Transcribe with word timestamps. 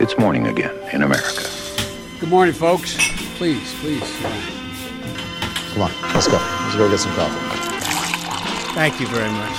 It's 0.00 0.16
morning 0.16 0.46
again 0.46 0.70
in 0.92 1.02
America. 1.02 1.42
Good 2.20 2.30
morning, 2.30 2.54
folks. 2.54 2.94
Please, 3.36 3.74
please. 3.80 4.08
Come 5.74 5.82
on, 5.82 5.90
let's 6.14 6.28
go. 6.28 6.38
Let's 6.38 6.76
go 6.76 6.88
get 6.88 7.00
some 7.00 7.12
coffee. 7.18 7.42
Thank 8.76 9.00
you 9.00 9.08
very 9.08 9.30
much. 9.30 9.58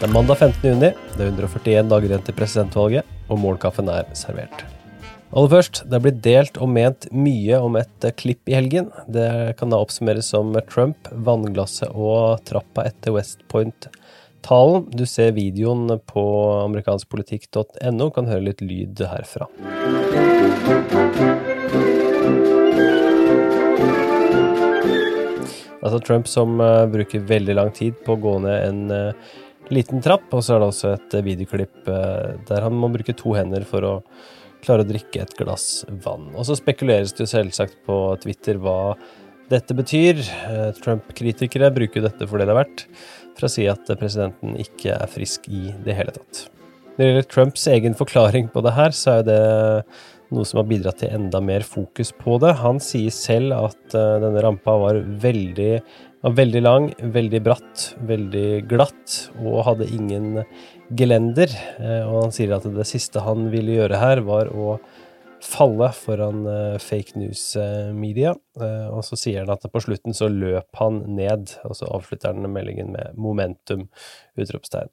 Det 0.00 0.08
er 0.08 0.12
mandag 0.12 0.38
15. 0.38 0.70
juni, 0.70 0.90
det 1.14 1.22
er 1.22 1.30
141 1.30 1.88
dager 1.92 2.10
igjen 2.10 2.24
til 2.26 2.34
presidentvalget, 2.34 3.06
og 3.30 3.38
morgenkaffen 3.38 3.86
er 3.86 4.08
servert. 4.18 4.64
Aller 5.30 5.54
først, 5.54 5.84
det 5.86 5.94
er 5.94 6.04
blitt 6.08 6.18
delt 6.26 6.58
og 6.58 6.72
ment 6.74 7.06
mye 7.14 7.62
om 7.62 7.78
et 7.78 8.08
eh, 8.08 8.16
klipp 8.18 8.50
i 8.50 8.58
helgen. 8.58 8.90
Det 9.06 9.54
kan 9.62 9.70
da 9.70 9.78
oppsummeres 9.78 10.32
som 10.34 10.50
Trump, 10.74 11.06
vannglasset 11.14 11.94
og 11.94 12.42
trappa 12.50 12.88
etter 12.90 13.14
West 13.14 13.46
Point-talen. 14.42 14.90
Du 14.90 15.06
ser 15.06 15.32
videoen 15.32 16.00
på 16.06 16.22
amerikanskpolitikk.no, 16.64 18.10
kan 18.10 18.26
høre 18.26 18.48
litt 18.50 18.60
lyd 18.60 18.98
herfra. 19.06 19.46
Altså 25.82 25.98
Trump 25.98 26.28
som 26.28 26.60
uh, 26.60 26.86
bruker 26.86 27.20
veldig 27.26 27.54
lang 27.54 27.72
tid 27.74 27.94
på 28.04 28.14
å 28.14 28.20
gå 28.20 28.36
ned 28.44 28.66
en 28.66 28.90
uh, 28.90 29.32
liten 29.70 30.02
trapp, 30.02 30.28
og 30.32 30.42
så 30.44 30.56
er 30.56 30.62
det 30.62 30.68
også 30.70 30.92
et 30.94 31.16
uh, 31.18 31.24
videoklipp 31.26 31.90
der 32.48 32.62
han 32.62 32.76
må 32.78 32.90
bruke 32.92 33.14
to 33.14 33.34
hender 33.34 33.64
for 33.66 33.82
å 33.86 33.96
klare 34.62 34.84
å 34.84 34.86
drikke 34.86 35.24
et 35.24 35.34
glass 35.38 35.84
vann. 36.04 36.30
Og 36.36 36.46
så 36.46 36.54
spekuleres 36.54 37.14
det 37.14 37.24
jo 37.24 37.32
selvsagt 37.32 37.80
på 37.86 37.98
Twitter 38.22 38.60
hva 38.62 38.94
dette 39.52 39.76
betyr. 39.76 40.22
Trump-kritikere 40.80 41.70
bruker 41.74 42.04
dette 42.06 42.26
for 42.28 42.40
det 42.40 42.48
det 42.48 42.54
er 42.54 42.60
verdt, 42.62 42.86
for 43.36 43.48
å 43.48 43.52
si 43.52 43.68
at 43.70 43.92
presidenten 44.00 44.56
ikke 44.60 44.96
er 44.96 45.12
frisk 45.12 45.46
i 45.52 45.70
det 45.84 45.96
hele 45.98 46.14
tatt. 46.16 46.46
Når 46.92 47.00
det 47.00 47.08
gjelder 47.08 47.28
Trumps 47.32 47.62
egen 47.72 47.94
forklaring 47.96 48.50
på 48.52 48.60
det 48.64 48.74
her, 48.76 48.92
så 48.92 49.18
er 49.18 49.22
det 49.24 49.38
noe 50.32 50.48
som 50.48 50.60
har 50.60 50.68
bidratt 50.68 51.00
til 51.00 51.12
enda 51.12 51.40
mer 51.44 51.64
fokus 51.64 52.12
på 52.16 52.36
det. 52.42 52.54
Han 52.60 52.80
sier 52.84 53.12
selv 53.14 53.56
at 53.56 53.96
uh, 53.96 54.18
denne 54.20 54.42
rampa 54.44 54.74
var 54.80 55.00
veldig, 55.24 55.72
var 56.24 56.36
veldig 56.36 56.62
lang, 56.64 56.90
veldig 57.14 57.40
bratt, 57.44 57.86
veldig 58.08 58.46
glatt 58.68 59.16
og 59.40 59.62
hadde 59.70 59.88
ingen 59.92 60.42
gelender. 60.92 61.52
Og 61.80 62.26
han 62.26 62.34
sier 62.36 62.52
at 62.52 62.68
det 62.68 62.84
siste 62.88 63.24
han 63.24 63.48
ville 63.52 63.78
gjøre 63.78 64.00
her, 64.00 64.20
var 64.26 64.52
å 64.52 64.76
falle 65.42 65.88
foran 65.96 66.46
uh, 66.46 66.78
fake 66.78 67.18
news-media. 67.18 68.34
og 68.92 69.00
så 69.04 69.16
sier 69.18 69.42
han 69.42 69.50
at 69.50 69.64
på 69.72 69.82
slutten 69.82 70.14
så 70.14 70.28
løp 70.30 70.78
han 70.78 71.02
ned, 71.16 71.56
og 71.66 71.74
så 71.76 71.88
avslutter 71.90 72.32
han 72.32 72.46
meldingen 72.52 72.92
med 72.94 73.16
'momentum'! 73.16 73.88
utropstegn. 74.38 74.92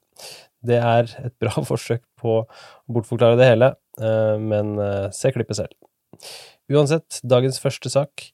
Det 0.66 0.76
er 0.76 1.06
et 1.24 1.36
bra 1.40 1.62
forsøk 1.70 2.02
på 2.20 2.40
å 2.40 2.46
bortforklare 2.90 3.38
det 3.38 3.52
hele, 3.52 3.74
Eh, 4.00 4.38
men 4.38 4.78
eh, 4.78 5.10
se 5.12 5.32
klippet 5.34 5.58
selv. 5.60 5.76
Uansett, 6.70 7.20
dagens 7.26 7.60
første 7.62 7.92
sak. 7.92 8.30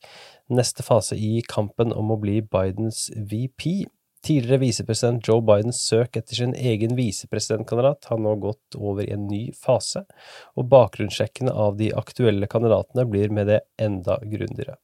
Neste 0.52 0.84
fase 0.86 1.16
i 1.18 1.40
kampen 1.48 1.94
om 1.96 2.12
å 2.14 2.20
bli 2.22 2.38
Bidens 2.44 3.08
VP. 3.16 3.86
Tidligere 4.26 4.58
visepresident 4.58 5.28
Joe 5.28 5.42
Bidens 5.46 5.78
søk 5.86 6.16
etter 6.18 6.34
sin 6.34 6.54
egen 6.58 6.96
visepresidentkandidat 6.98 8.08
har 8.10 8.18
nå 8.18 8.32
gått 8.42 8.74
over 8.74 9.04
i 9.04 9.12
en 9.14 9.28
ny 9.30 9.52
fase, 9.54 10.02
og 10.58 10.66
bakgrunnssjekkene 10.72 11.52
av 11.54 11.76
de 11.78 11.92
aktuelle 11.94 12.48
kandidatene 12.50 13.04
blir 13.06 13.30
med 13.30 13.46
det 13.52 13.60
enda 13.78 14.18
grundigere. 14.24 14.80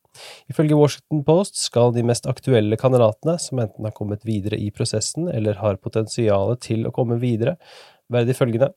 Ifølge 0.46 0.78
Washington 0.78 1.24
Post 1.26 1.58
skal 1.58 1.90
de 1.96 2.04
mest 2.06 2.28
aktuelle 2.30 2.78
kandidatene, 2.78 3.34
som 3.42 3.58
enten 3.64 3.88
har 3.88 3.96
kommet 3.96 4.22
videre 4.28 4.60
i 4.60 4.70
prosessen 4.70 5.26
eller 5.32 5.58
har 5.58 5.80
potensial 5.82 6.54
til 6.62 6.86
å 6.86 6.94
komme 6.94 7.18
videre, 7.18 7.56
være 8.12 8.28
de 8.28 8.38
følgende. 8.38 8.70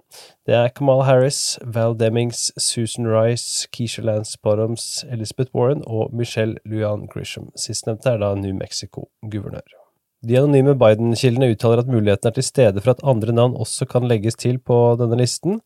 Det 0.48 0.58
er 0.58 0.74
Kamal 0.74 1.06
Harris, 1.06 1.60
Val 1.62 1.94
Demings, 2.00 2.48
Susan 2.58 3.06
Rice, 3.06 3.68
Keisha 3.70 4.02
Lance 4.02 4.40
Bottoms, 4.42 5.04
Elizabeth 5.12 5.54
Warren 5.54 5.86
og 5.86 6.16
Michelle 6.16 6.58
Lujan 6.66 7.06
Grisham. 7.12 7.52
Sistnevnte 7.54 8.16
er 8.16 8.24
da 8.24 8.34
New 8.40 8.56
Mexico-guvernør. 8.58 9.85
De 10.26 10.38
anonyme 10.40 10.74
Biden-kildene 10.82 11.52
uttaler 11.54 11.84
at 11.84 11.90
muligheten 11.92 12.32
er 12.32 12.34
til 12.34 12.46
stede 12.48 12.82
for 12.82 12.96
at 12.96 13.04
andre 13.06 13.34
navn 13.36 13.54
også 13.62 13.86
kan 13.90 14.08
legges 14.10 14.38
til 14.42 14.58
på 14.58 14.78
denne 14.98 15.20
listen. 15.20 15.60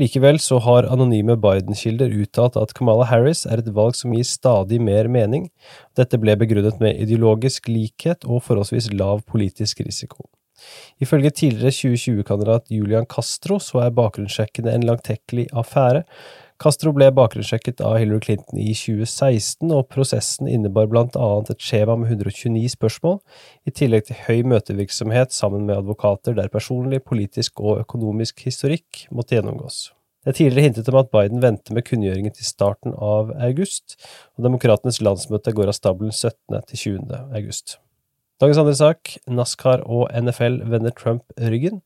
Likevel 0.00 0.40
så 0.42 0.58
har 0.64 0.88
anonyme 0.90 1.36
Biden-kilder 1.38 2.10
uttalt 2.18 2.58
at 2.58 2.74
Kamala 2.74 3.06
Harris 3.06 3.44
er 3.46 3.62
et 3.62 3.70
valg 3.76 3.94
som 3.98 4.16
gir 4.16 4.26
stadig 4.26 4.80
mer 4.82 5.06
mening. 5.06 5.46
Dette 5.94 6.18
ble 6.18 6.34
begrunnet 6.40 6.82
med 6.82 6.98
ideologisk 6.98 7.70
likhet 7.70 8.26
og 8.26 8.42
forholdsvis 8.48 8.90
lav 8.98 9.22
politisk 9.30 9.84
risiko. 9.86 10.26
Ifølge 11.00 11.30
tidligere 11.30 11.72
2020-kandidat 11.72 12.74
Julian 12.74 13.06
Castro 13.08 13.60
så 13.62 13.84
er 13.86 13.94
bakgrunnssjekkene 13.96 14.74
en 14.74 14.90
langtekkelig 14.90 15.46
affære. 15.54 16.02
Castro 16.60 16.90
ble 16.92 17.06
bakgrunnssjekket 17.16 17.78
av 17.80 17.94
Hillary 17.96 18.20
Clinton 18.20 18.58
i 18.60 18.74
2016, 18.76 19.70
og 19.72 19.86
prosessen 19.88 20.48
innebar 20.50 20.90
blant 20.92 21.14
annet 21.16 21.54
et 21.54 21.64
skjema 21.64 21.94
med 21.96 22.10
129 22.12 22.74
spørsmål, 22.74 23.16
i 23.64 23.72
tillegg 23.72 24.10
til 24.10 24.20
høy 24.26 24.42
møtevirksomhet 24.52 25.32
sammen 25.32 25.64
med 25.64 25.78
advokater 25.78 26.36
der 26.36 26.52
personlig, 26.52 27.00
politisk 27.08 27.64
og 27.64 27.80
økonomisk 27.86 28.44
historikk 28.44 29.06
måtte 29.08 29.38
gjennomgås. 29.38 29.86
Det 30.20 30.34
er 30.34 30.36
tidligere 30.36 30.66
hintet 30.68 30.92
om 30.92 31.00
at 31.00 31.08
Biden 31.14 31.40
venter 31.40 31.72
med 31.72 31.86
kunngjøringen 31.88 32.36
til 32.36 32.44
starten 32.44 32.92
av 32.92 33.32
august, 33.40 33.96
og 34.36 34.44
Demokratenes 34.50 35.00
landsmøte 35.00 35.56
går 35.56 35.72
av 35.72 35.80
stabelen 35.80 36.12
17. 36.12 36.60
til 36.68 36.82
20. 37.00 37.22
august. 37.40 37.78
Dagens 38.40 38.60
andre 38.60 38.76
sak, 38.76 39.14
NASCAR 39.28 39.86
og 39.88 40.10
NFL 40.12 40.60
vender 40.68 40.92
Trump 40.92 41.32
ryggen. 41.40 41.80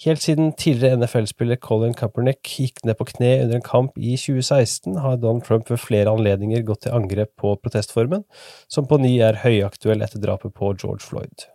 Helt 0.00 0.22
siden 0.24 0.54
tidligere 0.58 0.96
NFL-spiller 0.98 1.60
Colin 1.62 1.92
Kaepernick 1.94 2.40
gikk 2.48 2.80
ned 2.86 2.96
på 2.98 3.06
kne 3.12 3.32
under 3.44 3.58
en 3.58 3.66
kamp 3.66 3.98
i 4.00 4.16
2016, 4.16 4.96
har 5.04 5.20
Donald 5.20 5.44
Trump 5.46 5.70
ved 5.70 5.82
flere 5.82 6.10
anledninger 6.10 6.64
gått 6.66 6.86
til 6.86 6.96
angrep 6.96 7.34
på 7.38 7.54
protestformen, 7.60 8.24
som 8.72 8.88
på 8.88 8.98
ny 9.02 9.18
er 9.22 9.42
høyaktuell 9.44 10.02
etter 10.02 10.22
drapet 10.22 10.56
på 10.56 10.72
George 10.80 11.04
Floyd. 11.04 11.46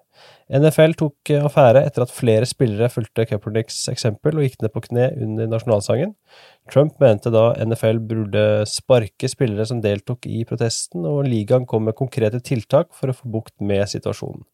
NFL 0.47 0.95
tok 0.97 1.31
eh, 1.33 1.43
affære 1.43 1.81
etter 1.83 2.05
at 2.05 2.13
flere 2.13 2.47
spillere 2.47 2.87
fulgte 2.91 3.25
Kaepernicks 3.27 3.81
eksempel 3.91 4.37
og 4.37 4.45
gikk 4.45 4.61
ned 4.63 4.71
på 4.73 4.83
kne 4.85 5.09
under 5.25 5.49
nasjonalsangen. 5.51 6.13
Trump 6.71 6.95
mente 7.03 7.31
da 7.33 7.49
NFL 7.65 7.99
burde 8.07 8.45
sparke 8.69 9.27
spillere 9.31 9.67
som 9.67 9.81
deltok 9.83 10.29
i 10.29 10.45
protesten, 10.47 11.05
og 11.09 11.25
ligaen 11.27 11.67
kom 11.67 11.87
med 11.89 11.97
konkrete 11.99 12.39
tiltak 12.39 12.93
for 12.95 13.11
å 13.11 13.17
få 13.17 13.33
bukt 13.33 13.57
med 13.59 13.83
situasjonen. 13.91 14.45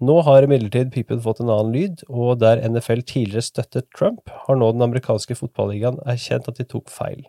Nå 0.00 0.14
har 0.24 0.46
imidlertid 0.46 0.94
pipen 0.94 1.20
fått 1.20 1.42
en 1.42 1.50
annen 1.52 1.74
lyd, 1.74 2.04
og 2.08 2.38
der 2.40 2.62
NFL 2.64 3.02
tidligere 3.04 3.44
støttet 3.44 3.90
Trump, 3.96 4.32
har 4.46 4.56
nå 4.56 4.70
den 4.72 4.86
amerikanske 4.86 5.36
fotballigaen 5.36 6.00
erkjent 6.08 6.48
at 6.48 6.56
de 6.56 6.64
tok 6.64 6.88
feil. 6.92 7.26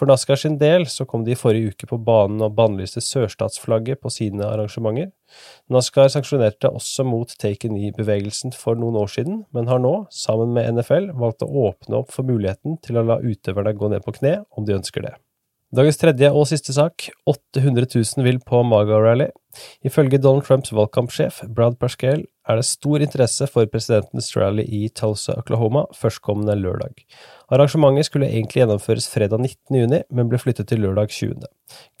For 0.00 0.08
NASCAR 0.08 0.38
sin 0.40 0.54
del 0.56 0.86
så 0.88 1.04
kom 1.04 1.26
de 1.26 1.34
i 1.34 1.36
forrige 1.36 1.74
uke 1.74 1.86
på 1.90 1.98
banen 2.00 2.40
og 2.40 2.54
bannlyste 2.56 3.02
sørstatsflagget 3.04 4.00
på 4.00 4.10
sine 4.10 4.46
arrangementer. 4.48 5.10
NASCAR 5.72 6.08
sanksjonerte 6.14 6.70
også 6.72 7.04
mot 7.04 7.34
Taken 7.42 7.76
E-bevegelsen 7.76 8.56
for 8.56 8.78
noen 8.80 8.96
år 9.02 9.12
siden, 9.12 9.42
men 9.52 9.68
har 9.68 9.82
nå, 9.84 9.92
sammen 10.08 10.56
med 10.56 10.70
NFL, 10.78 11.10
valgt 11.20 11.44
å 11.44 11.50
åpne 11.68 12.00
opp 12.00 12.16
for 12.16 12.24
muligheten 12.24 12.80
til 12.80 12.96
å 12.96 13.04
la 13.10 13.20
utøverne 13.20 13.76
gå 13.76 13.92
ned 13.92 14.06
på 14.06 14.16
kne 14.16 14.38
om 14.56 14.64
de 14.64 14.78
ønsker 14.78 15.04
det. 15.04 15.12
Dagens 15.72 16.00
tredje 16.00 16.28
og 16.32 16.48
siste 16.48 16.72
sak. 16.76 17.06
800 17.28 17.86
000 17.92 18.26
vil 18.26 18.40
på 18.44 18.64
MAGA-rally. 18.68 19.28
Ifølge 19.84 20.20
Donald 20.22 20.46
Trumps 20.46 20.72
valgkampsjef 20.74 21.42
Brad 21.52 21.78
Pascal 21.80 22.24
er 22.48 22.58
det 22.58 22.66
stor 22.66 23.02
interesse 23.04 23.46
for 23.50 23.68
presidentens 23.70 24.32
rally 24.36 24.64
i 24.66 24.88
Tulsa, 24.88 25.36
Oklahoma, 25.38 25.84
førstkommende 25.94 26.56
lørdag. 26.58 27.04
Arrangementet 27.52 28.08
skulle 28.08 28.30
egentlig 28.30 28.62
gjennomføres 28.62 29.06
fredag 29.12 29.38
19. 29.44 29.78
juni, 29.78 30.00
men 30.10 30.30
ble 30.30 30.40
flyttet 30.42 30.70
til 30.70 30.82
lørdag 30.82 31.12
20. 31.14 31.46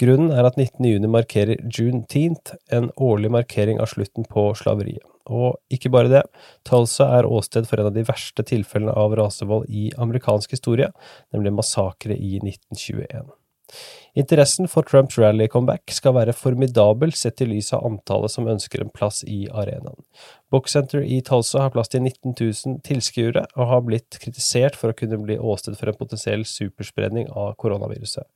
Grunnen 0.02 0.32
er 0.34 0.48
at 0.48 0.58
19. 0.58 0.88
juni 0.88 1.10
markerer 1.10 1.62
Juneteenth, 1.62 2.56
en 2.72 2.90
årlig 2.96 3.30
markering 3.30 3.82
av 3.82 3.92
slutten 3.92 4.26
på 4.28 4.50
slaveriet. 4.58 5.04
Og 5.30 5.60
ikke 5.70 5.92
bare 5.94 6.10
det, 6.10 6.22
Tulsa 6.66 7.06
er 7.18 7.28
åsted 7.30 7.68
for 7.70 7.78
en 7.78 7.92
av 7.92 7.94
de 7.94 8.02
verste 8.08 8.42
tilfellene 8.48 8.94
av 8.98 9.14
rasevold 9.18 9.70
i 9.70 9.92
amerikansk 10.02 10.56
historie, 10.56 10.90
nemlig 11.34 11.54
massakre 11.60 12.18
i 12.18 12.40
1921. 12.42 13.30
Interessen 14.18 14.68
for 14.68 14.84
Trumps 14.84 15.16
rally-comeback 15.16 15.92
skal 15.96 16.12
være 16.18 16.34
formidabel 16.36 17.14
sett 17.16 17.40
i 17.40 17.46
lys 17.48 17.70
av 17.72 17.86
antallet 17.88 18.34
som 18.34 18.48
ønsker 18.50 18.82
en 18.82 18.92
plass 18.92 19.22
i 19.24 19.46
arenaen. 19.48 19.96
Boxcenter 20.52 21.00
i 21.00 21.22
Tulsa 21.24 21.62
har 21.64 21.72
plass 21.72 21.88
til 21.94 22.04
19 22.04 22.34
000 22.36 22.82
tilskuere, 22.84 23.46
og 23.56 23.70
har 23.70 23.80
blitt 23.86 24.18
kritisert 24.20 24.76
for 24.76 24.92
å 24.92 24.98
kunne 24.98 25.22
bli 25.22 25.38
åsted 25.40 25.78
for 25.80 25.88
en 25.88 25.96
potensiell 25.96 26.44
superspredning 26.44 27.30
av 27.32 27.54
koronaviruset. 27.62 28.28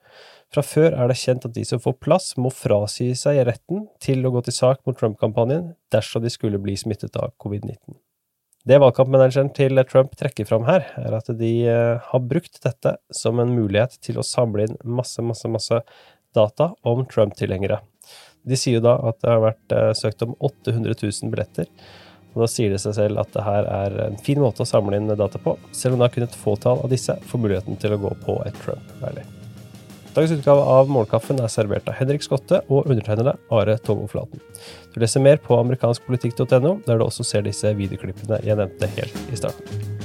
Fra 0.54 0.64
før 0.64 0.96
er 0.96 1.12
det 1.12 1.18
kjent 1.20 1.44
at 1.44 1.56
de 1.58 1.66
som 1.68 1.82
får 1.82 1.98
plass, 2.00 2.32
må 2.40 2.48
frasi 2.54 3.10
seg 3.18 3.42
retten 3.44 3.84
til 4.00 4.24
å 4.24 4.32
gå 4.32 4.46
til 4.46 4.56
sak 4.56 4.80
mot 4.88 4.96
Trump-kampanjen 4.96 5.74
dersom 5.92 6.24
de 6.24 6.32
skulle 6.32 6.62
bli 6.62 6.78
smittet 6.80 7.20
av 7.20 7.36
covid-19. 7.42 8.00
Det 8.66 8.80
valgkampmanageren 8.82 9.52
til 9.54 9.78
Trump 9.86 10.16
trekker 10.18 10.46
fram 10.48 10.64
her, 10.66 10.88
er 10.98 11.14
at 11.14 11.28
de 11.38 11.50
eh, 11.70 12.00
har 12.02 12.22
brukt 12.26 12.58
dette 12.64 12.96
som 13.14 13.38
en 13.38 13.52
mulighet 13.54 13.94
til 14.02 14.18
å 14.18 14.26
samle 14.26 14.66
inn 14.66 14.74
masse, 14.82 15.22
masse, 15.22 15.46
masse 15.46 15.78
data 16.34 16.72
om 16.82 17.04
Trump-tilhengere. 17.06 17.78
De 18.42 18.58
sier 18.58 18.80
jo 18.80 18.84
da 18.88 18.96
at 19.06 19.20
det 19.22 19.30
har 19.30 19.44
vært 19.44 19.76
eh, 19.76 19.92
søkt 19.94 20.26
om 20.26 20.34
800 20.50 20.98
000 20.98 21.30
billetter, 21.30 21.70
Og 22.34 22.42
Da 22.42 22.50
sier 22.50 22.74
det 22.74 22.82
seg 22.82 22.98
selv 22.98 23.22
at 23.22 23.30
det 23.32 23.46
her 23.46 23.70
er 23.70 24.00
en 24.10 24.18
fin 24.18 24.42
måte 24.42 24.66
å 24.66 24.68
samle 24.68 24.98
inn 24.98 25.08
data 25.14 25.38
på, 25.38 25.54
selv 25.72 25.94
om 25.94 26.02
da 26.02 26.10
kun 26.10 26.26
et 26.26 26.42
fåtall 26.42 26.82
av 26.82 26.90
disse 26.90 27.14
får 27.30 27.46
muligheten 27.46 27.78
til 27.78 27.94
å 27.94 28.02
gå 28.02 28.16
på 28.26 28.40
et 28.50 28.64
Trump-rally. 28.66 29.25
Dagens 30.16 30.32
utgave 30.32 30.62
av 30.64 30.88
Morgenkaffen 30.88 31.42
er 31.44 31.50
servert 31.52 31.90
av 31.92 31.98
Henrik 31.98 32.22
Skotte 32.24 32.62
og 32.72 32.86
undertegnede 32.88 33.34
Are 33.52 33.74
Tomoflaten. 33.84 34.40
Du 34.94 34.96
leser 35.02 35.20
mer 35.20 35.36
på 35.44 35.58
amerikanskpolitikk.no, 35.60 36.78
der 36.86 36.96
du 36.96 37.04
også 37.04 37.26
ser 37.28 37.44
disse 37.44 37.74
videoklippene 37.76 38.40
jeg 38.46 38.56
nevnte 38.56 38.88
helt 38.96 39.20
i 39.28 39.36
starten. 39.36 39.95